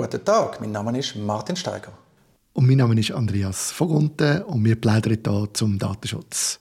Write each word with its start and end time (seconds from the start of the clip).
Guten 0.00 0.24
Tag, 0.24 0.62
mein 0.62 0.72
Name 0.72 0.98
ist 0.98 1.14
Martin 1.14 1.54
Steiger. 1.54 1.92
Und 2.54 2.66
mein 2.66 2.78
Name 2.78 2.98
ist 2.98 3.10
Andreas 3.10 3.70
Vogunten 3.70 4.40
und 4.44 4.64
wir 4.64 4.80
plaudern 4.80 5.18
hier 5.22 5.48
zum 5.52 5.78
Datenschutz. 5.78 6.58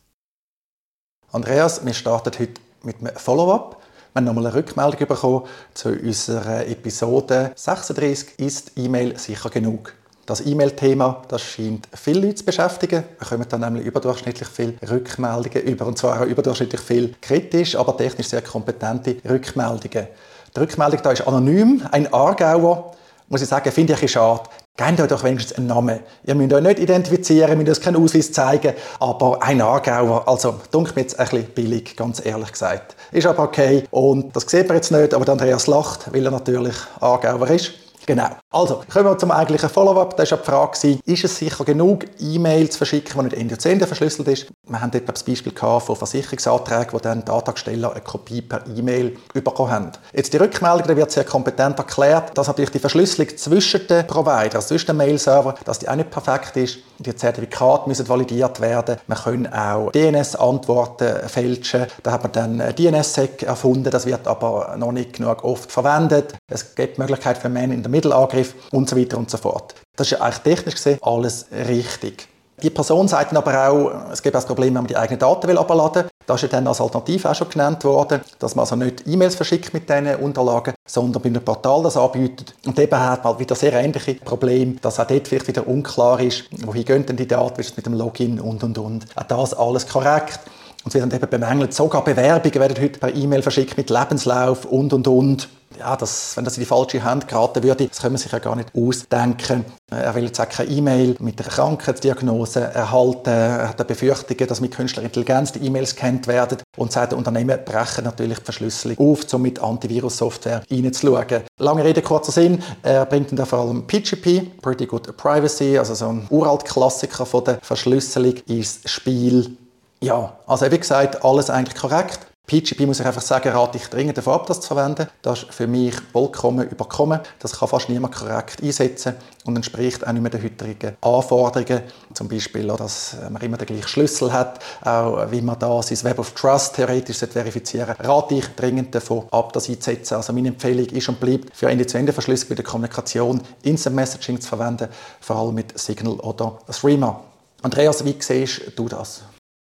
Andreas, 1.31 1.85
wir 1.85 1.93
starten 1.93 2.37
heute 2.37 2.59
mit 2.83 2.99
einem 2.99 3.15
Follow-up. 3.15 3.81
Wir 4.11 4.19
haben 4.19 4.25
nochmal 4.25 4.47
eine 4.47 4.55
Rückmeldung 4.55 5.07
bekommen 5.07 5.45
zu 5.73 5.87
unserer 5.87 6.67
Episode 6.67 7.53
36 7.55 8.39
«Ist 8.39 8.73
E-Mail 8.75 9.17
sicher 9.17 9.49
genug?». 9.49 9.93
Das 10.25 10.45
E-Mail-Thema, 10.45 11.21
das 11.29 11.41
scheint 11.41 11.87
viele 11.93 12.19
Leute 12.19 12.35
zu 12.35 12.43
beschäftigen. 12.43 13.05
Wir 13.19 13.19
bekommen 13.19 13.45
dann 13.47 13.61
nämlich 13.61 13.85
überdurchschnittlich 13.85 14.49
viele 14.49 14.73
Rückmeldungen 14.81 15.61
über, 15.61 15.85
und 15.87 15.97
zwar 15.97 16.19
auch 16.19 16.25
überdurchschnittlich 16.25 16.81
viel 16.81 17.15
kritisch, 17.21 17.77
aber 17.77 17.95
technisch 17.95 18.27
sehr 18.27 18.41
kompetente 18.41 19.15
Rückmeldungen. 19.23 20.07
Die 20.53 20.59
Rückmeldung 20.59 20.99
da 21.01 21.11
ist 21.13 21.25
anonym, 21.25 21.87
ein 21.89 22.13
Aargauer, 22.13 22.97
muss 23.29 23.41
ich 23.41 23.47
sagen, 23.47 23.71
finde 23.71 23.93
ich 23.93 24.01
ein 24.01 24.07
schade. 24.07 24.43
Gebt 24.75 25.01
euch 25.01 25.07
doch 25.07 25.23
wenigstens 25.23 25.57
einen 25.57 25.67
Namen. 25.67 25.99
Ihr 26.23 26.35
müsst 26.35 26.53
euch 26.53 26.63
nicht 26.63 26.79
identifizieren, 26.79 27.57
müsst 27.57 27.69
uns 27.69 27.81
keinen 27.81 28.03
Ausweis 28.03 28.31
zeigen, 28.31 28.73
aber 28.99 29.41
ein 29.43 29.61
Aargauer, 29.61 30.27
also 30.27 30.55
dunkelt 30.71 30.95
mir 30.95 31.01
jetzt 31.03 31.19
ein 31.19 31.27
bisschen 31.27 31.47
billig, 31.53 31.95
ganz 31.95 32.25
ehrlich 32.25 32.51
gesagt. 32.51 32.95
Ist 33.11 33.27
aber 33.27 33.43
okay 33.43 33.83
und 33.91 34.35
das 34.35 34.43
sieht 34.47 34.67
man 34.67 34.77
jetzt 34.77 34.91
nicht, 34.91 35.13
aber 35.13 35.29
Andreas 35.31 35.67
lacht, 35.67 36.13
weil 36.13 36.25
er 36.25 36.31
natürlich 36.31 36.75
Aargauer 37.01 37.49
ist. 37.49 37.71
Genau. 38.09 38.29
Also, 38.49 38.81
kommen 38.91 39.05
wir 39.05 39.19
zum 39.19 39.29
eigentlichen 39.29 39.69
Follow-up. 39.69 40.17
Da 40.17 40.23
war 40.23 40.37
die 40.39 40.43
Frage, 40.43 40.99
ist 41.05 41.23
es 41.23 41.37
sicher 41.37 41.63
genug, 41.63 42.05
E-Mail 42.19 42.67
zu 42.67 42.79
verschicken, 42.79 43.13
die 43.19 43.25
nicht 43.25 43.37
Ende 43.37 43.57
zu 43.59 43.69
Ende 43.69 43.85
verschlüsselt 43.85 44.27
ist? 44.29 44.47
Wir 44.67 44.81
haben 44.81 44.89
dort 44.89 45.07
das 45.09 45.21
Beispiel 45.21 45.53
von 45.55 45.95
Versicherungsanträgen, 45.95 46.93
wo 46.93 46.97
dann 46.97 47.23
die 47.23 47.31
Antragsteller 47.31 47.91
eine 47.91 48.01
Kopie 48.01 48.41
per 48.41 48.65
E-Mail 48.75 49.15
bekommen 49.31 49.71
haben. 49.71 49.91
Jetzt 50.11 50.33
die 50.33 50.37
Rückmeldung, 50.37 50.87
da 50.87 50.97
wird 50.97 51.11
sehr 51.11 51.23
kompetent 51.23 51.77
erklärt, 51.77 52.35
dass 52.35 52.47
natürlich 52.47 52.71
die 52.71 52.79
Verschlüsselung 52.79 53.37
zwischen 53.37 53.85
den 53.85 54.07
Providern, 54.07 54.61
zwischen 54.63 54.87
den 54.87 54.97
Mail-Servern, 54.97 55.53
dass 55.65 55.77
die 55.77 55.87
auch 55.87 55.95
nicht 55.95 56.09
perfekt 56.09 56.57
ist. 56.57 56.79
Die 56.97 57.15
Zertifikate 57.15 57.87
müssen 57.87 58.09
validiert 58.09 58.59
werden. 58.59 58.97
Man 59.05 59.17
können 59.19 59.53
auch 59.53 59.91
DNS-Antworten 59.91 61.29
fälschen. 61.29 61.85
Da 62.03 62.11
hat 62.11 62.23
man 62.23 62.31
dann 62.31 62.75
DNS-Sec 62.75 63.43
erfunden. 63.43 63.89
Das 63.89 64.05
wird 64.05 64.27
aber 64.27 64.75
noch 64.77 64.91
nicht 64.91 65.13
genug 65.13 65.43
oft 65.43 65.71
verwendet. 65.71 66.33
Es 66.51 66.75
gibt 66.75 66.97
die 66.97 67.01
Möglichkeit 67.01 67.37
für 67.37 67.49
Menschen 67.49 67.73
in 67.73 67.83
der 67.83 67.91
Mittelangriff 67.99 68.55
und 68.71 68.89
so 68.89 68.97
weiter 68.97 69.17
und 69.17 69.29
so 69.29 69.37
fort. 69.37 69.75
Das 69.95 70.11
ist 70.11 70.21
eigentlich 70.21 70.39
technisch 70.39 70.75
gesehen 70.75 70.97
alles 71.01 71.47
richtig. 71.51 72.27
Die 72.61 72.69
Person 72.69 73.07
sagt 73.07 73.31
dann 73.31 73.37
aber 73.37 73.69
auch, 73.69 74.11
es 74.11 74.21
gibt 74.21 74.35
auch 74.35 74.39
das 74.39 74.45
Problem, 74.45 74.67
wenn 74.75 74.81
man 74.81 74.87
die 74.87 74.97
eigenen 74.97 75.19
Daten 75.19 75.57
abladen 75.57 76.03
will. 76.03 76.09
Das 76.25 76.43
ist 76.43 76.51
ja 76.51 76.57
dann 76.57 76.67
als 76.67 76.81
Alternative 76.81 77.29
auch 77.29 77.35
schon 77.35 77.49
genannt 77.49 77.83
worden, 77.85 78.21
dass 78.37 78.53
man 78.55 78.63
also 78.63 78.75
nicht 78.75 79.07
E-Mails 79.07 79.35
verschickt 79.35 79.73
mit 79.73 79.89
diesen 79.89 80.15
Unterlagen, 80.15 80.73
sondern 80.85 81.21
bei 81.21 81.29
einem 81.29 81.43
Portal 81.43 81.83
das 81.83 81.95
anbietet. 81.95 82.53
Und 82.65 82.77
eben 82.77 82.99
hat 82.99 83.23
man 83.23 83.39
wieder 83.39 83.55
sehr 83.55 83.73
ähnliche 83.73 84.15
Probleme, 84.15 84.75
dass 84.81 84.99
auch 84.99 85.07
dort 85.07 85.27
vielleicht 85.27 85.47
wieder 85.47 85.65
unklar 85.67 86.19
ist, 86.19 86.43
wohin 86.65 86.85
gehen 86.85 87.05
denn 87.05 87.15
die 87.15 87.27
Daten, 87.27 87.57
wie 87.57 87.61
ist 87.61 87.71
es 87.71 87.77
mit 87.77 87.85
dem 87.85 87.93
Login 87.93 88.39
und 88.39 88.61
und 88.63 88.77
und. 88.77 89.05
Auch 89.15 89.23
das 89.23 89.53
alles 89.53 89.87
korrekt. 89.87 90.39
Und 90.83 90.91
sie 90.91 90.99
werden 90.99 91.13
eben 91.13 91.29
bemängelt, 91.29 91.73
sogar 91.73 92.03
Bewerbungen 92.03 92.59
werden 92.59 92.81
heute 92.81 92.99
per 92.99 93.13
E-Mail 93.13 93.41
verschickt 93.41 93.77
mit 93.77 93.89
Lebenslauf 93.89 94.65
und 94.65 94.93
und 94.93 95.07
und 95.07 95.49
ja, 95.77 95.95
das, 95.95 96.35
wenn 96.35 96.43
das 96.43 96.57
in 96.57 96.61
die 96.61 96.65
falsche 96.65 97.03
Hand 97.03 97.27
geraten 97.27 97.63
würde, 97.63 97.87
das 97.87 98.01
können 98.01 98.15
wir 98.15 98.19
sich 98.19 98.31
ja 98.31 98.39
gar 98.39 98.55
nicht 98.55 98.69
ausdenken. 98.75 99.65
Er 99.89 100.13
will 100.13 100.25
jetzt 100.25 100.39
auch 100.39 100.49
keine 100.49 100.69
E-Mail 100.69 101.15
mit 101.19 101.39
einer 101.39 101.49
Krankheitsdiagnose 101.49 102.59
erhalten. 102.59 103.29
Er 103.29 103.69
hat 103.69 103.87
Befürchtungen, 103.87 104.47
dass 104.47 104.61
mit 104.61 104.75
künstlicher 104.75 105.05
Intelligenz 105.05 105.53
die 105.53 105.59
E-Mails 105.59 105.95
kennt 105.95 106.27
werden. 106.27 106.57
Und 106.77 106.91
seine 106.91 107.15
Unternehmen 107.15 107.59
brechen 107.63 108.03
natürlich 108.03 108.39
die 108.39 108.45
Verschlüsselung 108.45 108.97
auf, 108.97 109.33
um 109.33 109.41
mit 109.41 109.59
Antivirus-Software 109.59 110.63
reinzuschauen. 110.69 111.43
Lange 111.59 111.83
Rede, 111.83 112.01
kurzer 112.01 112.31
Sinn. 112.31 112.61
Er 112.83 113.05
bringt 113.05 113.37
dann 113.37 113.45
vor 113.45 113.59
allem 113.59 113.87
PGP, 113.87 114.61
Pretty 114.61 114.85
Good 114.85 115.15
Privacy, 115.15 115.77
also 115.77 115.93
so 115.93 116.09
ein 116.09 116.27
uralt 116.29 116.65
Klassiker 116.65 117.25
von 117.25 117.43
der 117.43 117.59
Verschlüsselung 117.61 118.35
ins 118.47 118.81
Spiel. 118.85 119.55
Ja, 120.01 120.37
also 120.47 120.71
wie 120.71 120.79
gesagt, 120.79 121.23
alles 121.25 121.49
eigentlich 121.49 121.75
korrekt. 121.75 122.19
PGP 122.47 122.87
muss 122.87 122.99
ich 122.99 123.05
einfach 123.05 123.21
sagen, 123.21 123.49
rate 123.49 123.77
ich 123.77 123.87
dringend 123.89 124.17
davon 124.17 124.33
ab, 124.33 124.47
das 124.47 124.59
zu 124.61 124.69
verwenden. 124.69 125.07
Das 125.21 125.43
ist 125.43 125.53
für 125.53 125.67
mich 125.67 125.93
vollkommen 126.11 126.67
überkommen. 126.67 127.19
Das 127.37 127.59
kann 127.59 127.67
fast 127.67 127.89
niemand 127.89 128.15
korrekt 128.15 128.63
einsetzen 128.63 129.13
und 129.45 129.55
entspricht 129.55 130.07
auch 130.07 130.11
nicht 130.11 130.21
mehr 130.21 130.31
den 130.31 130.41
heutigen 130.41 130.97
Anforderungen. 131.01 131.83
Zum 132.13 132.27
Beispiel, 132.27 132.65
dass 132.65 133.17
man 133.29 133.39
immer 133.43 133.57
den 133.57 133.67
gleichen 133.67 133.87
Schlüssel 133.87 134.33
hat, 134.33 134.59
auch 134.83 135.29
wie 135.29 135.41
man 135.41 135.59
da 135.59 135.83
sein 135.83 136.03
Web 136.03 136.17
of 136.17 136.31
Trust 136.31 136.77
theoretisch 136.77 137.19
verifizieren 137.19 137.95
sollte. 137.95 138.09
Rate 138.09 138.35
ich 138.35 138.47
dringend 138.55 138.95
davon 138.95 139.27
ab, 139.29 139.53
das 139.53 139.69
einzusetzen. 139.69 140.15
Also 140.15 140.33
meine 140.33 140.47
Empfehlung 140.47 140.87
ist 140.87 141.07
und 141.07 141.19
bleibt, 141.19 141.55
für 141.55 141.69
Ende-zu-Ende-Verschlüsselung 141.69 142.49
bei 142.49 142.55
der 142.55 142.65
Kommunikation 142.65 143.41
Instant 143.61 143.95
Messaging 143.95 144.41
zu 144.41 144.47
verwenden, 144.47 144.87
vor 145.21 145.35
allem 145.35 145.53
mit 145.53 145.77
Signal 145.77 146.13
oder 146.13 146.57
Threema. 146.71 147.19
Andreas, 147.61 148.03
wie 148.03 148.15
siehst 148.17 148.61
du 148.75 148.87
das? 148.87 149.21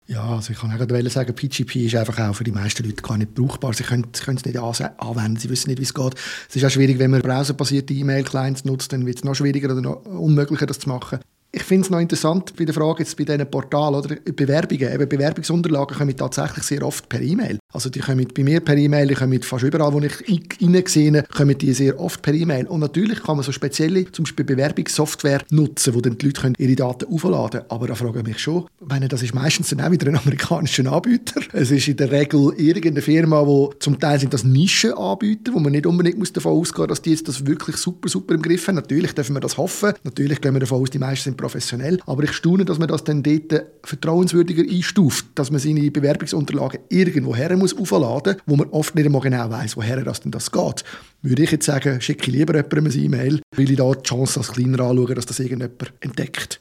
Ja, 0.08 0.36
also 0.36 0.52
ich 0.52 0.59
kann 0.59 0.72
auch 0.72 1.09
sagen, 1.09 1.34
PGP 1.34 1.86
ist 1.86 1.96
einfach 1.96 2.19
auch 2.19 2.36
für 2.36 2.44
die 2.44 2.52
meisten 2.52 2.84
Leute 2.84 3.02
gar 3.02 3.18
nicht 3.18 3.34
brauchbar. 3.34 3.74
Sie 3.74 3.84
können, 3.84 4.08
sie 4.14 4.24
können 4.24 4.38
es 4.38 4.46
nicht 4.46 4.58
anwenden, 4.58 5.38
sie 5.38 5.50
wissen 5.50 5.69
nicht, 5.69 5.80
wie 5.80 5.84
es 5.84 5.94
geht. 5.94 6.16
Es 6.50 6.56
ist 6.56 6.66
auch 6.66 6.69
schwierig, 6.69 7.00
wenn 7.00 7.12
man 7.12 7.22
browserbasierte 7.22 7.94
E-Mail-Clients 7.94 8.66
nutzt, 8.66 8.91
dann 8.91 9.06
wird 9.06 9.19
es 9.19 9.24
noch 9.24 9.36
schwieriger 9.36 9.72
oder 9.72 9.81
noch 9.81 10.06
unmöglicher, 10.06 10.66
das 10.66 10.80
zu 10.80 10.90
machen. 10.90 11.19
Ich 11.56 11.64
finde 11.64 11.86
es 11.86 11.90
noch 11.91 12.00
interessant 12.00 12.56
bei 12.58 12.66
der 12.66 12.74
Frage 12.74 13.03
jetzt 13.03 13.16
bei 13.16 13.24
diesen 13.24 13.50
Portalen 13.50 13.96
oder 13.96 14.16
Bewerbungen. 14.16 14.91
Eben 14.91 15.08
Bewerbungsunterlagen 15.08 15.96
kommen 15.96 16.18
tatsächlich 16.18 16.64
sehr 16.64 16.84
oft 16.84 17.08
per 17.08 17.22
E-Mail. 17.22 17.59
Also 17.73 17.89
die 17.89 18.00
kommen 18.00 18.28
bei 18.34 18.44
mir 18.44 18.59
per 18.59 18.78
E-Mail, 18.78 19.07
die 19.07 19.16
kommen 19.16 19.41
fast 19.41 19.63
überall, 19.63 19.91
wo 19.91 20.00
ich 20.00 20.13
reingesehen 20.61 21.23
kommen 21.35 21.57
die 21.57 21.73
sehr 21.73 22.00
oft 22.00 22.22
per 22.22 22.34
E-Mail. 22.34 22.67
Und 22.67 22.79
natürlich 22.79 23.23
kann 23.23 23.35
man 23.35 23.44
so 23.44 23.51
spezielle, 23.51 24.11
zum 24.11 24.23
Beispiel 24.23 24.45
Bewerbungssoftware 24.45 25.41
nutzen, 25.50 25.95
wo 25.95 26.01
dann 26.01 26.17
die 26.17 26.28
Leute 26.28 26.53
ihre 26.57 26.75
Daten 26.75 27.11
aufladen 27.11 27.61
können. 27.61 27.66
Aber 27.69 27.88
da 27.88 27.95
frage 27.95 28.19
ich 28.19 28.25
mich 28.25 28.39
schon, 28.39 28.67
meine, 28.79 29.07
das 29.07 29.23
ist 29.23 29.34
meistens 29.34 29.69
dann 29.69 29.81
auch 29.81 29.91
wieder 29.91 30.07
ein 30.07 30.16
amerikanischer 30.17 30.91
Anbieter. 30.91 31.41
Es 31.51 31.72
ist 31.72 31.88
in 31.88 31.97
der 31.97 32.11
Regel 32.11 32.53
irgendeine 32.57 33.01
Firma, 33.01 33.45
wo 33.45 33.73
zum 33.79 34.00
Teil 34.00 34.19
sind 34.19 34.34
das 34.34 34.44
Nischenanbieter, 34.44 35.53
wo 35.53 35.59
man 35.59 35.72
nicht 35.72 35.88
unbedingt 35.88 36.19
muss 36.19 36.31
davon 36.31 36.53
ausgehen 36.53 36.84
muss, 36.84 36.90
dass 36.90 37.01
die 37.01 37.11
jetzt 37.11 37.28
das 37.28 37.45
wirklich 37.47 37.78
super, 37.78 38.07
super 38.07 38.35
im 38.35 38.44
Griff 38.44 38.67
haben. 38.67 38.75
Natürlich 38.75 39.13
dürfen 39.13 39.35
wir 39.35 39.40
das 39.40 39.57
hoffen. 39.57 39.94
Natürlich 40.03 40.41
gehen 40.41 40.53
wir 40.53 40.59
davon 40.59 40.81
aus, 40.81 40.91
die 40.91 41.00
meisten 41.00 41.23
sind 41.23 41.38
professionell. 41.38 42.00
Aber 42.05 42.23
ich 42.23 42.34
staune, 42.34 42.66
dass 42.66 42.78
man 42.78 42.88
das 42.88 43.03
dann 43.03 43.23
dort 43.23 43.66
vertrauenswürdiger 43.84 44.63
einstuft, 44.63 45.25
dass 45.34 45.50
man 45.50 45.59
seine 45.59 45.90
Bewerbungsunterlagen 45.90 46.81
irgendwo 46.90 47.35
her 47.35 47.55
muss 47.57 47.62
aufladen, 47.78 48.38
wo 48.46 48.56
man 48.56 48.69
oft 48.69 48.96
nicht 48.96 49.06
einmal 49.06 49.22
genau 49.22 49.50
weiß, 49.50 49.78
woher 49.78 50.03
das 50.03 50.22
denn 50.22 50.31
das 50.31 50.51
geht. 50.51 50.84
Würde 51.22 51.44
ich 51.44 51.51
jetzt 51.51 51.66
sagen, 51.66 52.01
schicke 52.01 52.24
ich 52.24 52.34
lieber 52.34 52.56
jemandem 52.56 52.85
eine 52.85 52.94
E-Mail, 52.96 53.41
weil 53.56 53.72
ich 53.72 53.78
da 53.78 53.91
die 53.91 54.03
Chance 54.03 54.40
als 54.40 54.51
kleiner 54.51 54.79
anschaue, 54.84 55.16
dass 55.16 55.25
das 55.25 55.40
irgendjemand 55.40 55.94
entdeckt. 56.02 56.59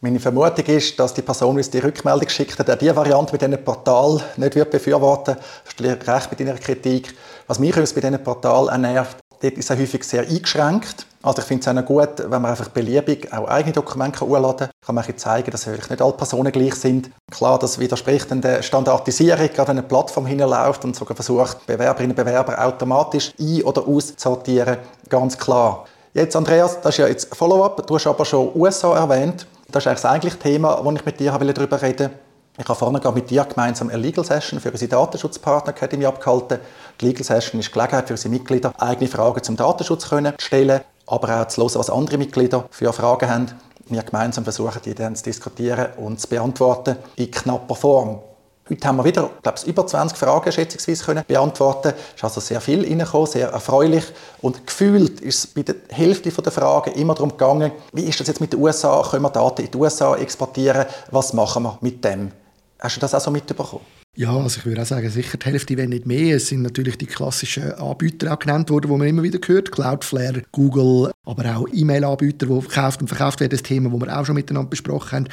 Meine 0.00 0.20
Vermutung 0.20 0.64
ist, 0.66 0.96
dass 0.98 1.12
die 1.12 1.22
Person, 1.22 1.56
die 1.56 1.70
die 1.70 1.78
Rückmeldung 1.78 2.26
geschickt 2.26 2.56
hat, 2.56 2.80
diese 2.80 2.94
Variante 2.94 3.32
mit 3.32 3.42
diesem 3.42 3.64
Portal 3.64 4.20
nicht 4.36 4.54
wird 4.54 4.70
befürworten 4.70 5.36
wird. 5.78 6.06
recht 6.06 6.30
mit 6.30 6.40
Ihrer 6.40 6.54
Kritik. 6.54 7.14
Was 7.48 7.58
mich 7.58 7.74
bei 7.74 7.82
diesem 7.82 8.22
Portal 8.22 8.78
nervt, 8.78 9.16
dort 9.42 9.54
ist 9.54 9.70
es 9.70 9.76
häufig 9.76 10.04
sehr 10.04 10.22
eingeschränkt. 10.22 11.04
Also 11.28 11.42
ich 11.42 11.46
finde 11.46 11.70
es 11.70 11.76
auch 11.76 11.84
gut, 11.84 12.08
wenn 12.20 12.40
man 12.40 12.46
einfach 12.46 12.68
beliebig 12.68 13.30
auch 13.34 13.46
eigene 13.48 13.74
Dokumente 13.74 14.20
hochladen 14.20 14.56
kann. 14.56 14.70
Kann 14.86 14.94
man 14.94 15.18
zeigen, 15.18 15.50
dass 15.50 15.66
wirklich 15.66 15.90
nicht 15.90 16.00
alle 16.00 16.14
Personen 16.14 16.50
gleich 16.50 16.74
sind. 16.74 17.10
Klar, 17.30 17.58
das 17.58 17.78
widerspricht 17.78 18.30
dann 18.30 18.40
der 18.40 18.62
Standardisierung, 18.62 19.46
gerade 19.48 19.68
wenn 19.68 19.78
eine 19.78 19.86
Plattform 19.86 20.24
hinläuft 20.24 20.86
und 20.86 20.96
sogar 20.96 21.14
versucht, 21.14 21.66
Bewerberinnen 21.66 22.12
und 22.12 22.16
Bewerber 22.16 22.58
automatisch 22.64 23.34
ein- 23.38 23.62
oder 23.62 23.86
auszusortieren. 23.86 24.78
Ganz 25.10 25.36
klar. 25.36 25.84
Jetzt, 26.14 26.34
Andreas, 26.34 26.80
das 26.80 26.94
ist 26.94 26.98
ja 26.98 27.06
jetzt 27.06 27.36
Follow-up. 27.36 27.86
Du 27.86 27.96
hast 27.96 28.06
aber 28.06 28.24
schon 28.24 28.50
USA 28.54 28.96
erwähnt. 28.96 29.46
Das 29.70 29.82
ist 29.82 29.86
eigentlich 29.86 30.00
das 30.00 30.10
eigentliche 30.10 30.38
Thema, 30.38 30.80
das 30.82 30.94
ich 30.94 31.04
mit 31.04 31.20
dir 31.20 31.32
darüber 31.32 31.82
reden 31.82 32.08
wollte. 32.08 32.10
Ich 32.56 32.66
habe 32.66 32.78
vorne 32.78 33.00
mit 33.14 33.28
dir 33.28 33.44
gemeinsam 33.44 33.90
eine 33.90 33.98
Legal 33.98 34.24
Session 34.24 34.60
für 34.60 34.70
unsere 34.70 34.88
Datenschutzpartner 34.88 35.74
Academy 35.74 36.06
abgehalten. 36.06 36.58
Die 36.98 37.04
Legal 37.04 37.22
Session 37.22 37.60
ist 37.60 37.68
die 37.68 37.72
Gelegenheit 37.72 38.06
für 38.06 38.14
unsere 38.14 38.32
Mitglieder, 38.32 38.72
eigene 38.78 39.10
Fragen 39.10 39.42
zum 39.42 39.56
Datenschutz 39.56 40.08
zu 40.08 40.32
stellen, 40.38 40.80
aber 41.08 41.40
auch 41.40 41.48
zu 41.48 41.62
hören, 41.62 41.74
was 41.74 41.90
andere 41.90 42.18
Mitglieder 42.18 42.64
für 42.70 42.92
Fragen 42.92 43.28
haben. 43.28 43.46
Wir 43.88 44.02
gemeinsam 44.02 44.44
versuchen, 44.44 44.80
die 44.84 44.94
dann 44.94 45.16
zu 45.16 45.24
diskutieren 45.24 45.88
und 45.96 46.20
zu 46.20 46.28
beantworten 46.28 46.96
in 47.16 47.30
knapper 47.30 47.74
Form. 47.74 48.20
Heute 48.70 48.86
haben 48.86 48.96
wir 48.96 49.04
wieder, 49.04 49.30
glaube 49.42 49.56
ich, 49.58 49.66
über 49.66 49.86
20 49.86 50.18
Fragen 50.18 50.52
schätzungsweise 50.52 51.02
können 51.02 51.24
beantworten. 51.26 51.94
Es 52.10 52.16
ist 52.16 52.24
also 52.24 52.40
sehr 52.40 52.60
viel 52.60 52.84
reingekommen, 52.84 53.26
sehr 53.26 53.48
erfreulich. 53.48 54.04
Und 54.42 54.66
gefühlt 54.66 55.20
ist 55.22 55.38
es 55.38 55.46
bei 55.46 55.62
der 55.62 55.76
Hälfte 55.88 56.30
der 56.30 56.52
Fragen 56.52 56.92
immer 56.92 57.14
darum 57.14 57.30
gegangen, 57.30 57.72
wie 57.94 58.02
ist 58.02 58.20
das 58.20 58.26
jetzt 58.26 58.42
mit 58.42 58.52
den 58.52 58.60
USA? 58.60 59.02
Können 59.10 59.22
wir 59.22 59.30
Daten 59.30 59.62
in 59.62 59.70
die 59.70 59.78
USA 59.78 60.14
exportieren? 60.16 60.84
Was 61.10 61.32
machen 61.32 61.62
wir 61.62 61.78
mit 61.80 62.04
dem? 62.04 62.30
Hast 62.78 62.96
du 62.96 63.00
das 63.00 63.14
auch 63.14 63.20
so 63.20 63.30
mitbekommen? 63.30 63.80
Ja, 64.18 64.36
also 64.36 64.58
ich 64.58 64.66
würde 64.66 64.82
auch 64.82 64.86
sagen, 64.86 65.08
sicher 65.10 65.38
die 65.38 65.46
Hälfte, 65.46 65.76
wenn 65.76 65.90
nicht 65.90 66.04
mehr. 66.04 66.34
Es 66.34 66.48
sind 66.48 66.62
natürlich 66.62 66.98
die 66.98 67.06
klassischen 67.06 67.70
Anbieter 67.74 68.34
auch 68.34 68.38
genannt 68.40 68.68
worden, 68.68 68.90
die 68.90 68.96
man 68.96 69.06
immer 69.06 69.22
wieder 69.22 69.38
hört. 69.46 69.70
Cloudflare, 69.70 70.42
Google, 70.50 71.12
aber 71.24 71.56
auch 71.56 71.68
E-Mail-Anbieter, 71.72 72.46
die 72.46 72.60
verkauft 72.62 73.00
und 73.00 73.06
verkauft 73.06 73.38
werden. 73.38 73.52
Das 73.52 73.62
Thema, 73.62 73.90
das 73.90 74.00
wir 74.00 74.18
auch 74.18 74.26
schon 74.26 74.34
miteinander 74.34 74.70
besprochen 74.70 75.18
haben 75.18 75.28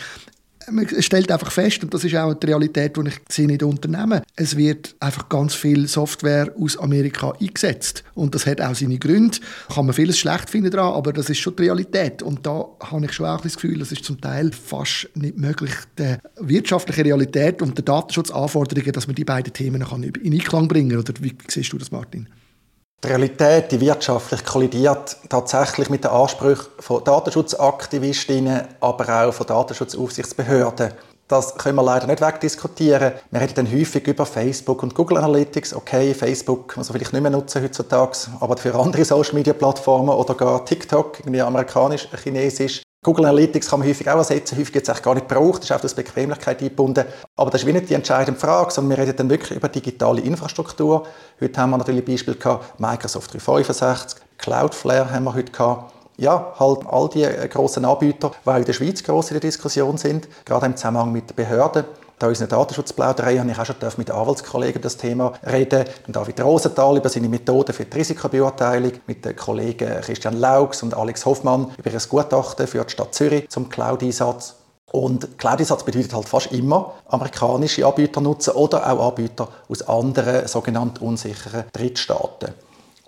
man 0.71 0.87
stellt 1.01 1.31
einfach 1.31 1.51
fest, 1.51 1.83
und 1.83 1.93
das 1.93 2.03
ist 2.03 2.15
auch 2.15 2.33
die 2.33 2.47
Realität, 2.47 2.97
die 2.97 3.07
ich 3.07 3.21
sehe 3.29 3.47
in 3.49 3.57
den 3.57 3.67
Unternehmen, 3.67 4.21
es 4.35 4.55
wird 4.57 4.95
einfach 4.99 5.29
ganz 5.29 5.53
viel 5.53 5.87
Software 5.87 6.53
aus 6.59 6.77
Amerika 6.77 7.33
eingesetzt. 7.39 8.03
Und 8.13 8.35
das 8.35 8.45
hat 8.45 8.61
auch 8.61 8.75
seine 8.75 8.97
Gründe. 8.97 9.37
Kann 9.73 9.85
man 9.85 9.93
vieles 9.93 10.17
schlecht 10.17 10.49
finden 10.49 10.71
daran, 10.71 10.93
aber 10.93 11.13
das 11.13 11.29
ist 11.29 11.39
schon 11.39 11.55
die 11.55 11.63
Realität. 11.63 12.21
Und 12.21 12.45
da 12.45 12.65
habe 12.79 13.05
ich 13.05 13.13
schon 13.13 13.25
auch 13.25 13.41
das 13.41 13.55
Gefühl, 13.55 13.81
es 13.81 13.91
ist 13.91 14.05
zum 14.05 14.19
Teil 14.19 14.51
fast 14.51 15.09
nicht 15.15 15.37
möglich, 15.37 15.73
die 15.97 16.17
wirtschaftliche 16.39 17.05
Realität 17.05 17.61
und 17.61 17.77
die 17.77 17.85
Datenschutzanforderungen, 17.85 18.91
dass 18.91 19.07
man 19.07 19.15
die 19.15 19.25
beiden 19.25 19.53
Themen 19.53 19.83
in 20.21 20.33
Einklang 20.33 20.67
bringen 20.67 20.89
kann. 20.89 20.99
Oder 20.99 21.13
wie 21.21 21.35
siehst 21.47 21.73
du 21.73 21.77
das, 21.77 21.91
Martin? 21.91 22.27
Die 23.05 23.11
Realität, 23.11 23.71
die 23.71 23.79
wirtschaftlich 23.81 24.43
kollidiert 24.43 25.17
tatsächlich 25.29 25.91
mit 25.91 26.03
den 26.03 26.09
Ansprüchen 26.09 26.65
von 26.79 27.03
Datenschutzaktivistinnen, 27.03 28.61
aber 28.79 29.27
auch 29.27 29.31
von 29.31 29.45
Datenschutzaufsichtsbehörden. 29.45 30.91
Das 31.27 31.55
können 31.55 31.75
wir 31.75 31.83
leider 31.83 32.07
nicht 32.07 32.19
wegdiskutieren. 32.19 33.13
Wir 33.29 33.41
reden 33.41 33.53
dann 33.53 33.71
häufig 33.71 34.07
über 34.07 34.25
Facebook 34.25 34.81
und 34.81 34.95
Google 34.95 35.17
Analytics. 35.17 35.75
Okay, 35.75 36.15
Facebook 36.15 36.75
muss 36.77 36.89
man 36.89 36.97
vielleicht 36.97 37.13
nicht 37.13 37.21
mehr 37.21 37.29
nutzen 37.29 37.61
heutzutage, 37.61 38.17
aber 38.39 38.57
für 38.57 38.73
andere 38.73 39.05
Social 39.05 39.35
Media 39.35 39.53
Plattformen 39.53 40.09
oder 40.09 40.33
gar 40.33 40.65
TikTok, 40.65 41.19
irgendwie 41.19 41.41
amerikanisch, 41.41 42.07
chinesisch, 42.23 42.81
Google 43.05 43.25
Analytics 43.25 43.69
kann 43.69 43.81
man 43.81 43.87
häufig 43.87 44.09
auch 44.09 44.17
ersetzen, 44.17 44.57
häufig 44.57 44.73
wird 44.73 44.89
es 44.89 45.01
gar 45.03 45.13
nicht 45.13 45.29
gebraucht, 45.29 45.61
ist 45.61 45.71
auf 45.71 45.79
das 45.79 45.93
Bequemlichkeit 45.93 46.59
eingebunden. 46.59 47.05
Aber 47.35 47.51
das 47.51 47.61
ist 47.61 47.71
nicht 47.71 47.87
die 47.87 47.93
entscheidende 47.93 48.39
Frage, 48.39 48.71
sondern 48.71 48.97
wir 48.97 49.03
reden 49.05 49.15
dann 49.15 49.29
wirklich 49.29 49.55
über 49.55 49.69
digitale 49.69 50.21
Infrastruktur. 50.21 51.05
Heute 51.39 51.61
haben 51.61 51.69
wir 51.69 51.77
natürlich 51.77 52.03
Beispiele 52.03 52.35
gehabt, 52.35 52.79
Microsoft 52.79 53.31
365, 53.31 54.19
Cloudflare 54.39 55.11
haben 55.11 55.25
wir 55.25 55.35
heute 55.35 55.51
gehabt. 55.51 55.93
Ja, 56.17 56.51
halt 56.57 56.79
all 56.89 57.07
die 57.09 57.21
äh, 57.21 57.47
grossen 57.47 57.85
Anbieter, 57.85 58.31
die 58.43 58.49
auch 58.49 58.55
in 58.55 58.65
der 58.65 58.73
Schweiz 58.73 59.03
gross 59.03 59.29
in 59.29 59.35
der 59.35 59.41
Diskussion 59.41 59.97
sind, 59.97 60.27
gerade 60.43 60.65
im 60.65 60.75
Zusammenhang 60.75 61.11
mit 61.11 61.29
den 61.29 61.35
Behörden. 61.35 61.83
Da 62.17 62.27
unsere 62.27 62.47
Datenschutzplauderei 62.47 63.37
habe 63.37 63.51
ich 63.51 63.59
auch 63.59 63.65
schon 63.65 63.75
mit 63.97 64.09
Anwaltskollegen 64.09 64.75
über 64.75 64.83
das 64.83 64.95
Thema 64.95 65.33
reden. 65.45 65.83
Mit 66.07 66.15
David 66.15 66.41
Rosenthal 66.41 66.95
über 66.95 67.09
seine 67.09 67.27
Methoden 67.27 67.73
für 67.73 67.83
die 67.83 67.97
Risikobeurteilung, 67.97 68.93
mit 69.05 69.25
den 69.25 69.35
Kollegen 69.35 69.99
Christian 70.01 70.39
Laux 70.39 70.81
und 70.81 70.93
Alex 70.93 71.25
Hoffmann 71.25 71.71
über 71.77 71.91
ein 71.91 72.01
Gutachten 72.07 72.67
für 72.67 72.83
die 72.85 72.89
Stadt 72.89 73.13
Zürich 73.13 73.49
zum 73.49 73.67
Cloud-Einsatz. 73.67 74.55
Und 74.93 75.37
Cloud-Einsatz 75.37 75.83
bedeutet 75.83 76.13
halt 76.13 76.29
fast 76.29 76.53
immer 76.53 76.93
amerikanische 77.09 77.85
Anbieter 77.85 78.21
nutzen 78.21 78.53
oder 78.53 78.89
auch 78.89 79.09
Anbieter 79.09 79.49
aus 79.67 79.81
anderen 79.81 80.47
sogenannten 80.47 81.03
unsicheren 81.03 81.65
Drittstaaten. 81.73 82.53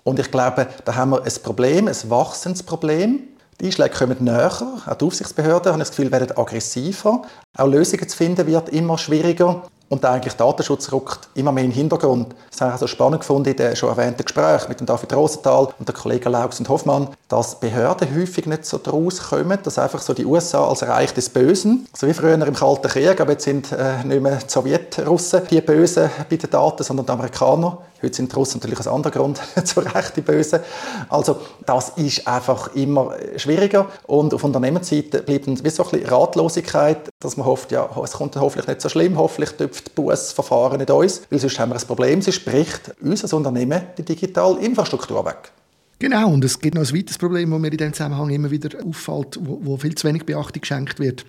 Und 0.04 0.18
ich 0.18 0.30
glaube, 0.30 0.66
da 0.84 0.94
haben 0.96 1.10
wir 1.10 1.22
ein 1.22 1.32
Problem, 1.42 1.88
ein 1.88 1.96
wachsendes 2.10 2.62
Problem. 2.62 3.28
Die 3.60 3.66
Einschläge 3.66 3.96
kommen 3.96 4.16
näher, 4.20 4.52
auch 4.86 4.94
die 4.94 5.04
Aufsichtsbehörden, 5.04 5.72
haben 5.72 5.80
das 5.80 5.90
Gefühl, 5.90 6.12
werden 6.12 6.36
aggressiver. 6.36 7.22
Auch 7.56 7.66
Lösungen 7.66 8.08
zu 8.08 8.16
finden 8.16 8.46
wird 8.46 8.68
immer 8.68 8.96
schwieriger. 8.98 9.62
Und 9.88 10.04
eigentlich 10.04 10.34
Datenschutz 10.34 10.92
rückt 10.92 11.28
immer 11.34 11.50
mehr 11.50 11.64
in 11.64 11.70
den 11.70 11.76
Hintergrund. 11.76 12.34
Das 12.50 12.60
habe 12.60 12.70
ich 12.70 12.72
also 12.74 12.86
spannend 12.86 13.20
gefunden 13.20 13.48
in 13.48 13.56
den 13.56 13.74
schon 13.74 13.88
erwähnten 13.88 14.22
Gesprächen 14.22 14.68
mit 14.68 14.80
dem 14.80 14.86
David 14.86 15.12
Rosenthal 15.14 15.68
und 15.78 15.88
den 15.88 15.94
Kollegen 15.94 16.30
Laux 16.30 16.58
und 16.58 16.68
Hoffmann, 16.68 17.08
dass 17.28 17.58
Behörden 17.58 18.14
häufig 18.14 18.46
nicht 18.46 18.66
so 18.66 18.76
daraus 18.76 19.30
kommen, 19.30 19.58
dass 19.62 19.78
einfach 19.78 20.02
so 20.02 20.12
die 20.12 20.26
USA 20.26 20.68
als 20.68 20.82
Reich 20.82 21.14
des 21.14 21.30
Bösen, 21.30 21.88
so 21.96 22.06
wie 22.06 22.12
früher 22.12 22.34
im 22.34 22.54
Kalten 22.54 22.88
Krieg, 22.88 23.18
aber 23.18 23.32
jetzt 23.32 23.44
sind 23.44 23.72
äh, 23.72 24.04
nicht 24.04 24.22
mehr 24.22 24.36
die 24.36 24.50
Sowjetrussen 24.50 25.42
die 25.50 25.62
Bösen 25.62 26.10
bei 26.28 26.36
den 26.36 26.50
Daten, 26.50 26.84
sondern 26.84 27.06
die 27.06 27.12
Amerikaner. 27.12 27.78
Heute 28.02 28.14
sind 28.14 28.30
die 28.30 28.36
Russen 28.36 28.58
natürlich 28.58 28.78
aus 28.78 28.86
anderem 28.86 29.12
Grund 29.12 29.40
zu 29.64 29.80
Recht 29.80 30.16
die 30.16 30.20
Bösen. 30.20 30.60
Also 31.08 31.40
das 31.66 31.90
ist 31.96 32.26
einfach 32.26 32.74
immer 32.74 33.14
schwieriger 33.36 33.88
und 34.06 34.34
auf 34.34 34.44
Unternehmensseite 34.44 35.22
bleibt 35.22 35.48
ein 35.48 35.54
bisschen 35.54 36.04
Ratlosigkeit, 36.06 37.08
dass 37.20 37.36
man 37.36 37.46
hofft, 37.46 37.72
ja, 37.72 37.88
es 38.02 38.12
kommt 38.12 38.36
hoffentlich 38.36 38.68
nicht 38.68 38.80
so 38.80 38.88
schlimm, 38.88 39.18
hoffentlich 39.18 39.56
dürft 39.56 39.94
Bußverfahren 39.94 40.78
nicht 40.78 40.90
uns, 40.90 41.22
weil 41.30 41.38
sonst 41.38 41.58
haben 41.58 41.72
wir 41.72 41.76
ein 41.76 41.86
Problem, 41.86 42.22
sie 42.22 42.32
spricht 42.32 42.94
unser 43.00 43.36
Unternehmen 43.36 43.82
die 43.96 44.04
digitale 44.04 44.60
Infrastruktur 44.60 45.24
weg. 45.24 45.52
Genau, 46.00 46.30
und 46.30 46.44
es 46.44 46.60
gibt 46.60 46.76
noch 46.76 46.88
ein 46.88 46.96
weiteres 46.96 47.18
Problem, 47.18 47.50
das 47.50 47.58
mir 47.58 47.72
in 47.72 47.76
diesem 47.76 47.92
Zusammenhang 47.92 48.30
immer 48.30 48.50
wieder 48.52 48.68
auffällt, 48.86 49.38
wo, 49.42 49.58
wo 49.62 49.76
viel 49.76 49.96
zu 49.96 50.06
wenig 50.06 50.24
Beachtung 50.24 50.60
geschenkt 50.60 51.00
wird. 51.00 51.24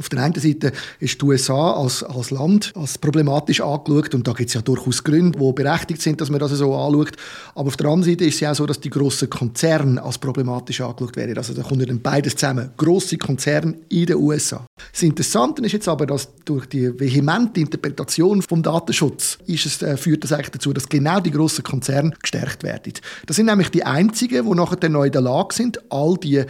Auf 0.00 0.08
der 0.08 0.22
einen 0.22 0.34
Seite 0.34 0.72
ist 1.00 1.20
die 1.20 1.24
USA 1.24 1.72
als, 1.72 2.04
als 2.04 2.30
Land 2.30 2.72
als 2.76 2.98
problematisch 2.98 3.60
angeschaut 3.60 4.14
und 4.14 4.28
da 4.28 4.32
gibt 4.32 4.48
es 4.48 4.54
ja 4.54 4.60
durchaus 4.60 5.02
Gründe, 5.02 5.36
die 5.36 5.52
berechtigt 5.52 6.00
sind, 6.02 6.20
dass 6.20 6.30
man 6.30 6.38
das 6.38 6.52
so 6.52 6.72
anschaut. 6.72 7.16
Aber 7.56 7.66
auf 7.66 7.76
der 7.76 7.88
anderen 7.88 8.12
Seite 8.12 8.24
ist 8.24 8.34
es 8.34 8.40
ja 8.40 8.52
auch 8.52 8.54
so, 8.54 8.64
dass 8.64 8.78
die 8.78 8.90
grossen 8.90 9.28
Konzerne 9.28 10.00
als 10.00 10.18
problematisch 10.18 10.80
angeschaut 10.80 11.16
werden. 11.16 11.36
Also 11.36 11.52
da 11.52 11.62
kommt 11.62 11.80
ja 11.80 11.86
dann 11.86 12.00
beides 12.00 12.36
zusammen. 12.36 12.70
Grosse 12.76 13.18
Konzerne 13.18 13.74
in 13.88 14.06
den 14.06 14.16
USA. 14.16 14.64
Das 14.92 15.02
Interessante 15.02 15.62
ist 15.62 15.72
jetzt 15.72 15.88
aber, 15.88 16.06
dass 16.06 16.28
durch 16.44 16.66
die 16.66 16.98
vehemente 16.98 17.58
Interpretation 17.58 18.40
vom 18.42 18.62
Datenschutz 18.62 19.38
ist 19.46 19.66
es, 19.66 19.82
äh, 19.82 19.96
führt 19.96 20.22
das 20.22 20.32
eigentlich 20.32 20.50
dazu, 20.50 20.72
dass 20.72 20.88
genau 20.88 21.18
die 21.18 21.32
grossen 21.32 21.64
Konzerne 21.64 22.12
gestärkt 22.22 22.62
werden. 22.62 22.92
Das 23.26 23.34
sind 23.34 23.46
nämlich 23.46 23.70
die 23.70 23.82
einzigen, 23.82 24.48
die 24.48 24.54
nachher 24.54 24.88
neu 24.88 25.06
in 25.06 25.12
der 25.12 25.22
Lage 25.22 25.54
sind, 25.54 25.80
all 25.90 26.16
die 26.16 26.44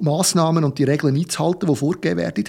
Maßnahmen 0.00 0.62
und 0.62 0.78
die 0.78 0.84
Regeln 0.84 1.16
einzuhalten, 1.16 1.68
die 1.68 1.76
vorgegeben 1.76 2.18
werden. 2.18 2.44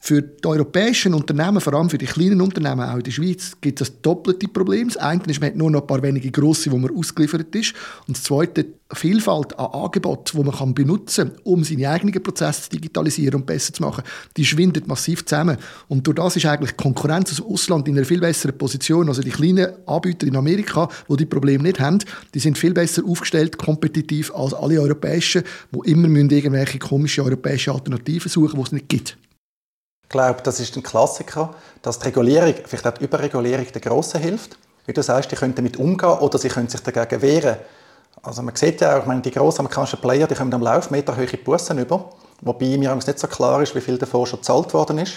Für 0.00 0.20
die 0.20 0.46
europäischen 0.46 1.14
Unternehmen, 1.14 1.60
vor 1.60 1.72
allem 1.72 1.88
für 1.88 1.96
die 1.96 2.04
kleinen 2.04 2.40
Unternehmen 2.42 2.82
auch 2.82 2.96
in 2.96 3.04
der 3.04 3.10
Schweiz, 3.10 3.52
gibt 3.60 3.80
es 3.80 3.88
das 3.88 4.02
doppelte 4.02 4.48
Problem. 4.48 4.88
Das 4.88 4.98
eine 4.98 5.22
ist, 5.26 5.40
man 5.40 5.50
hat 5.50 5.56
nur 5.56 5.70
noch 5.70 5.80
ein 5.80 5.86
paar 5.86 6.02
wenige 6.02 6.30
grosse, 6.30 6.70
wo 6.70 6.76
man 6.76 6.94
ausgeliefert 6.94 7.54
ist. 7.54 7.72
Und 8.06 8.16
das 8.16 8.24
zweite, 8.24 8.66
Vielfalt 8.92 9.58
an 9.58 9.72
Angeboten, 9.72 10.36
die 10.36 10.44
man 10.44 10.74
benutzen 10.74 11.30
kann, 11.30 11.40
um 11.44 11.64
seine 11.64 11.88
eigenen 11.88 12.22
Prozesse 12.22 12.64
zu 12.64 12.70
digitalisieren 12.70 13.40
und 13.40 13.46
besser 13.46 13.72
zu 13.72 13.82
machen, 13.82 14.04
die 14.36 14.44
schwindet 14.44 14.86
massiv 14.86 15.24
zusammen. 15.24 15.56
Und 15.88 16.06
durch 16.06 16.16
das 16.16 16.36
ist 16.36 16.46
eigentlich 16.46 16.72
die 16.72 16.82
Konkurrenz 16.82 17.32
aus 17.32 17.40
Ausland 17.40 17.88
in 17.88 17.96
einer 17.96 18.04
viel 18.04 18.20
besseren 18.20 18.58
Position. 18.58 19.08
Also 19.08 19.22
die 19.22 19.30
kleinen 19.30 19.72
Anbieter 19.86 20.26
in 20.26 20.36
Amerika, 20.36 20.88
die 21.08 21.16
die 21.16 21.26
Probleme 21.26 21.64
nicht 21.64 21.80
haben, 21.80 21.98
die 22.34 22.40
sind 22.40 22.58
viel 22.58 22.74
besser 22.74 23.02
aufgestellt, 23.06 23.56
kompetitiv 23.56 24.32
als 24.34 24.52
alle 24.52 24.80
europäischen, 24.80 25.44
die 25.72 25.90
immer 25.90 26.08
irgendwelche 26.08 26.78
komischen 26.78 27.24
europäischen 27.24 27.72
Alternativen 27.72 28.28
suchen, 28.28 28.56
die 28.56 28.62
es 28.62 28.72
nicht 28.72 28.88
gibt. 28.88 29.16
Ich 30.14 30.16
glaube, 30.16 30.42
das 30.44 30.60
ist 30.60 30.76
ein 30.76 30.82
Klassiker, 30.84 31.52
dass 31.82 31.98
die 31.98 32.04
Regulierung, 32.04 32.54
vielleicht 32.66 32.86
auch 32.86 32.92
die 32.92 33.02
Überregulierung 33.02 33.66
der 33.66 33.80
Grossen 33.80 34.20
hilft. 34.20 34.56
Wie 34.86 34.92
du 34.92 35.02
sagst, 35.02 35.32
die 35.32 35.34
können 35.34 35.56
damit 35.56 35.76
umgehen 35.76 36.18
oder 36.20 36.38
sie 36.38 36.50
können 36.50 36.68
sich 36.68 36.84
dagegen 36.84 37.20
wehren. 37.20 37.56
Also 38.22 38.40
man 38.42 38.54
sieht 38.54 38.80
ja 38.80 38.94
auch, 38.94 39.00
ich 39.00 39.06
meine, 39.06 39.22
die 39.22 39.32
grossen 39.32 39.62
amerikanischen 39.62 40.00
Player, 40.00 40.28
die 40.28 40.36
kommen 40.36 40.54
am 40.54 40.62
Laufmeter 40.62 41.16
hohe 41.16 41.26
Bussen 41.26 41.78
über, 41.78 42.10
wobei 42.42 42.78
mir 42.78 42.94
nicht 42.94 43.18
so 43.18 43.26
klar 43.26 43.60
ist, 43.60 43.74
wie 43.74 43.80
viel 43.80 43.98
davon 43.98 44.24
schon 44.24 44.38
gezahlt 44.38 44.72
worden 44.72 44.98
ist. 44.98 45.14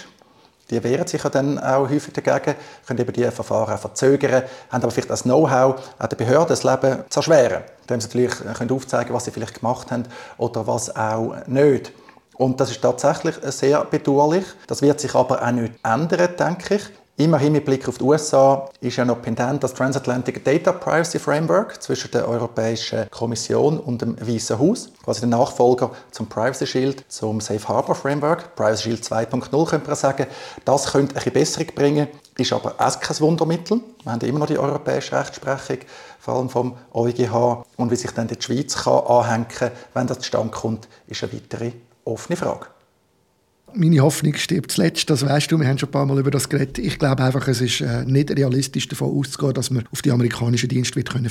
Die 0.68 0.82
wehren 0.82 1.06
sich 1.06 1.22
ja 1.22 1.30
dann 1.30 1.60
auch 1.60 1.88
häufig 1.88 2.12
dagegen, 2.12 2.56
können 2.84 2.98
eben 2.98 3.12
die 3.12 3.30
Verfahren 3.30 3.74
auch 3.74 3.78
verzögern, 3.78 4.42
haben 4.68 4.82
aber 4.82 4.90
vielleicht 4.90 5.10
das 5.10 5.22
Know-how, 5.22 5.76
auch 5.96 6.06
der 6.08 6.16
Behörden 6.16 6.48
das 6.48 6.64
Leben 6.64 7.04
zu 7.08 7.20
erschweren, 7.20 7.62
indem 7.82 8.00
sie 8.00 8.08
natürlich 8.08 8.34
können 8.54 8.72
aufzeigen 8.72 9.14
was 9.14 9.26
sie 9.26 9.30
vielleicht 9.30 9.60
gemacht 9.60 9.92
haben 9.92 10.06
oder 10.38 10.66
was 10.66 10.96
auch 10.96 11.36
nicht. 11.46 11.92
Und 12.38 12.60
das 12.60 12.70
ist 12.70 12.80
tatsächlich 12.80 13.34
sehr 13.42 13.84
bedauerlich. 13.84 14.44
Das 14.68 14.80
wird 14.80 15.00
sich 15.00 15.14
aber 15.14 15.42
auch 15.42 15.50
nicht 15.50 15.74
ändern, 15.82 16.28
denke 16.38 16.76
ich. 16.76 16.82
Immerhin 17.20 17.50
mit 17.50 17.64
Blick 17.64 17.88
auf 17.88 17.98
die 17.98 18.04
USA 18.04 18.70
ist 18.80 18.96
ja 18.96 19.04
noch 19.04 19.20
pendent 19.20 19.64
das 19.64 19.74
Transatlantic 19.74 20.44
Data 20.44 20.70
Privacy 20.70 21.18
Framework 21.18 21.82
zwischen 21.82 22.12
der 22.12 22.28
Europäischen 22.28 23.10
Kommission 23.10 23.80
und 23.80 24.02
dem 24.02 24.16
Weißen 24.20 24.56
Haus, 24.56 24.92
quasi 25.04 25.22
der 25.22 25.30
Nachfolger 25.30 25.90
zum 26.12 26.28
Privacy 26.28 26.64
Shield, 26.64 27.04
zum 27.08 27.40
Safe 27.40 27.66
Harbor 27.66 27.96
Framework, 27.96 28.54
Privacy 28.54 28.84
Shield 28.84 29.02
2.0 29.02 29.68
könnte 29.68 29.88
man 29.88 29.96
sagen. 29.96 30.28
Das 30.64 30.92
könnte 30.92 31.20
eine 31.20 31.30
Besserung 31.32 31.66
bringen, 31.74 32.06
ist 32.36 32.52
aber 32.52 32.76
auch 32.78 33.00
kein 33.00 33.18
Wundermittel. 33.18 33.80
Wir 34.04 34.12
haben 34.12 34.20
immer 34.20 34.38
noch 34.38 34.46
die 34.46 34.58
europäische 34.58 35.18
Rechtsprechung, 35.18 35.78
vor 36.20 36.36
allem 36.36 36.48
vom 36.48 36.76
EuGH. 36.94 37.64
Und 37.78 37.90
wie 37.90 37.96
sich 37.96 38.12
dann 38.12 38.28
die 38.28 38.40
Schweiz 38.40 38.76
kann 38.76 39.04
anhängen 39.08 39.48
kann, 39.48 39.72
wenn 39.92 40.06
das 40.06 40.20
zustande 40.20 40.56
kommt, 40.56 40.86
ist 41.08 41.24
eine 41.24 41.32
weitere 41.32 41.72
offene 42.08 42.36
Frage. 42.36 42.66
Meine 43.74 44.00
Hoffnung 44.00 44.34
stirbt 44.34 44.72
zuletzt, 44.72 45.10
das 45.10 45.26
weißt 45.26 45.52
du, 45.52 45.58
wir 45.58 45.68
haben 45.68 45.76
schon 45.76 45.90
ein 45.90 45.92
paar 45.92 46.06
Mal 46.06 46.18
über 46.18 46.30
das 46.30 46.48
geredet. 46.48 46.78
Ich 46.78 46.98
glaube 46.98 47.22
einfach, 47.22 47.46
es 47.48 47.60
ist 47.60 47.82
äh, 47.82 48.04
nicht 48.06 48.30
realistisch 48.30 48.88
davon 48.88 49.14
auszugehen, 49.16 49.52
dass 49.52 49.70
man 49.70 49.86
auf 49.92 50.00
die 50.00 50.10
amerikanischen 50.10 50.70
Dienste 50.70 50.96
wird 50.96 51.10
können 51.10 51.30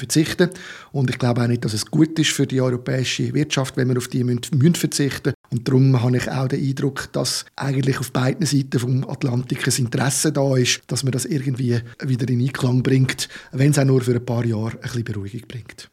Und 0.91 1.09
ich 1.09 1.17
glaube 1.17 1.41
auch 1.41 1.47
nicht, 1.47 1.65
dass 1.65 1.73
es 1.73 1.87
gut 1.87 2.17
ist 2.19 2.31
für 2.31 2.45
die 2.45 2.61
europäische 2.61 3.33
Wirtschaft, 3.33 3.75
wenn 3.75 3.89
wir 3.89 3.97
auf 3.97 4.07
die 4.07 4.23
müssen, 4.23 4.57
müssen 4.57 4.75
verzichten 4.75 5.33
Und 5.49 5.67
darum 5.67 5.99
habe 6.01 6.17
ich 6.17 6.29
auch 6.29 6.47
den 6.47 6.63
Eindruck, 6.63 7.09
dass 7.11 7.45
eigentlich 7.55 7.99
auf 7.99 8.11
beiden 8.11 8.45
Seiten 8.45 8.79
vom 8.79 9.09
Atlantik 9.09 9.67
ein 9.67 9.85
Interesse 9.85 10.31
da 10.31 10.55
ist, 10.55 10.81
dass 10.87 11.03
man 11.03 11.13
das 11.13 11.25
irgendwie 11.25 11.79
wieder 12.03 12.29
in 12.29 12.41
Einklang 12.41 12.83
bringt, 12.83 13.29
wenn 13.51 13.71
es 13.71 13.79
auch 13.79 13.85
nur 13.85 14.01
für 14.01 14.13
ein 14.13 14.25
paar 14.25 14.45
Jahre 14.45 14.73
ein 14.73 14.81
bisschen 14.81 15.03
Beruhigung 15.05 15.47
bringt. 15.47 15.89